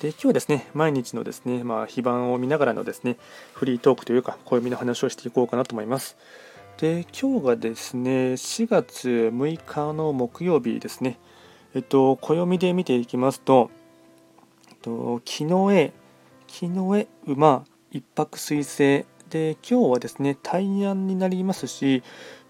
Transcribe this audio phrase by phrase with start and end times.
[0.00, 3.16] で今日はですね、毎日のですね、まあ、非番を見ながらのですね、
[3.52, 6.16] フリートークというか、暦の話をしていこうかなと思います。
[6.76, 11.18] で、今日がですね、4月6日の木曜日ですね。
[11.74, 13.72] えっと、暦で見ていきますと、
[14.68, 15.92] えっと、木の絵、
[16.46, 22.04] 木の絵、馬、一泊水星、で、今日はですね、大安になりますし、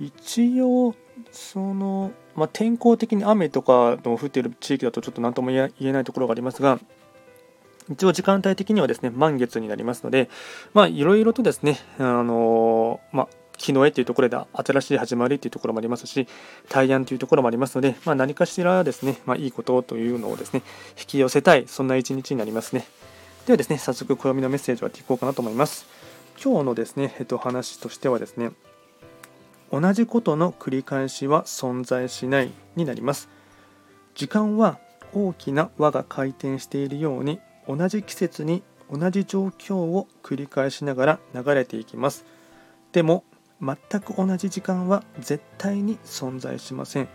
[0.00, 0.94] 一応、
[1.30, 6.80] その、まあ、天候的に雨とかの降っている地域だとちょっと何とも言えないところがありますが、
[7.90, 10.30] 一応時間帯的にはですね、満月になりますので、
[10.72, 16.26] まあ、いろいろとですね、あのまあ、日の絵というところで新しい始まりというところもありますし、
[16.68, 20.62] 大安というところもありますので、まあ、何かしらですね、まあ、いいことというのをですね、
[20.98, 22.86] 引き寄せたい、そんな一日になりますね。
[23.46, 25.86] ではですね、早速、暦のメッセージをやっていこうかなと思います。
[26.42, 28.50] 今日のですね、えっと、話としてはですね、
[29.70, 33.28] 同じことの繰り返しは存在しないになります。
[34.14, 34.78] 時間は
[35.12, 42.24] 大きな輪が回転しているように同じ季節に同じ状況を繰り返しながら流れていきます。
[42.92, 43.24] でも
[43.60, 47.08] 全く同じ時間は絶対に存在しません。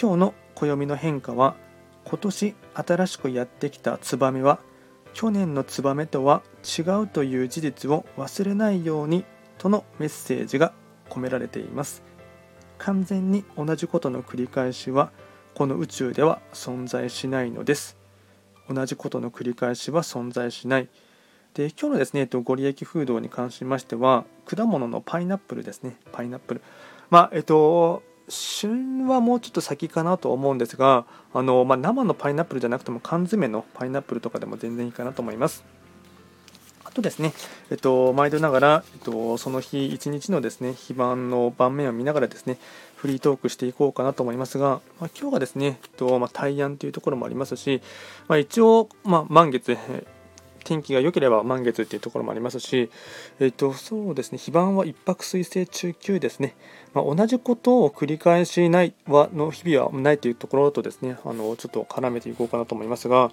[0.00, 1.56] 今日の暦の変化は
[2.04, 4.60] 今年新しくやってきたツバメは
[5.12, 9.24] 去年のツバメとは違うという事実を忘れないように
[9.58, 10.72] とのメッセージが
[11.10, 12.02] 込められています。
[12.78, 15.10] 完全に同じことの繰り返しは
[15.54, 17.96] この宇宙では存在しないのです。
[18.68, 20.88] 同じことの繰り返しは存在しない。
[21.54, 26.62] で今日のですね、えっと、ご利益風土に関しましては、果物のパイナップルですね、パイナップル。
[27.10, 35.64] まあ、えっと、旬はもうちょっと先かなと思うんですが、あのまあ、生のパイナップルじゃなくても缶詰のパイナップルとかでも全然いいかなと思います。
[36.98, 37.32] とですね、
[37.70, 42.58] えっと、毎度ながら、えっと、その日一日のですね、非番の盤面を見ながらですね、
[42.96, 47.80] フリートークしていこうかなと思いますが、まあ、今日がですね、えっと、まあ、大安というところもありますし、
[48.26, 49.76] まあ、一応、まあ、満月、
[50.64, 52.90] 天気が良ければ満月っていうところもありますし、
[53.40, 56.56] えっと、そうですね、非番は一泊水星中級ですね、
[56.92, 63.30] まあ、同じことを繰り返しないはの日々はないというところとですね、あのちょっと絡めていこうかなと思いますが、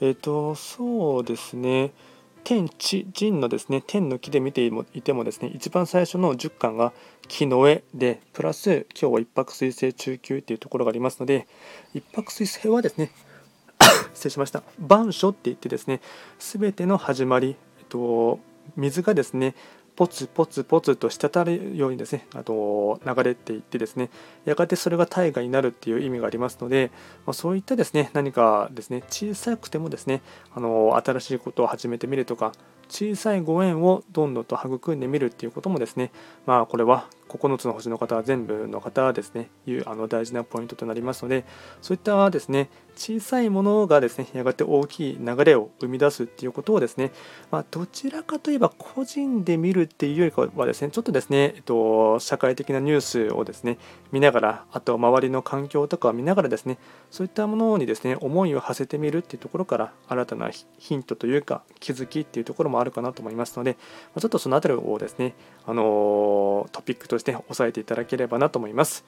[0.00, 1.90] えっと、そうですね、
[2.46, 6.92] 天地人のですね天の木で見ていてもですね一番最初の10巻が
[7.26, 11.48] 木の絵でプラス今日は一泊水星中級っていうところがありますので
[11.92, 13.10] 一泊水星はですね
[14.14, 16.00] 失礼しました万書って言ってですね
[16.38, 18.38] 全ての始まり、えっと、
[18.76, 19.56] 水がですね
[19.96, 24.10] ポツポツポツと滴るようにですねあと流れていってですね
[24.44, 26.90] やがてそれが大河になるっていう意味がありますので、
[27.24, 30.20] まあ、そういったですね何かですね小さくてもですね
[30.54, 32.52] あの新しいことを始めてみるとか
[32.88, 36.10] 小さいご縁をどんどんと育んでみるっていうこともですね
[36.46, 41.44] まあこれは9つの星の方は全部の方はですねいうあの大事なポイントとなりますので
[41.82, 47.12] そういったですね小さいものがですねやがて大きい流れを生み出すっていうことをですね、
[47.50, 53.78] まあ、どちらかといえば個人で見るっていうよりかはですねちょっとですね、えっと、社会的なニュースをですね
[54.12, 56.78] 見ながらあと周りの環境とかを見ながらですね
[57.10, 65.34] そういったものにですね思いを馳せてみるっていうところから新たなヒントというか気づきっていうところもあるかなと思いますのでちょっとその辺りをですね
[65.66, 69.04] あのトピックとして押さえていただければなと思います。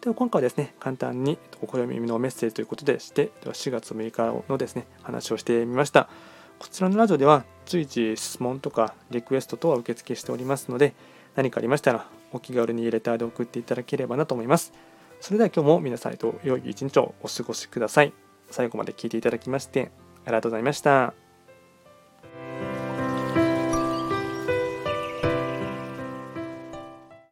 [0.00, 6.08] では今回はですね、簡単にお暦のメッセージということでして、4月6日のですね、話をしてみました。
[6.58, 10.94] こちらのラジオでは随時質問とかリクエスト等は受付しておりますので、
[11.34, 14.72] 何かありましたらお気軽にレターで送っていただければなと思います。
[15.20, 18.12] それでは今日も皆さんと良い一日をお過ごしください。
[18.50, 19.90] 最後まで聞いていただきまして
[20.24, 21.27] ありがとうございました。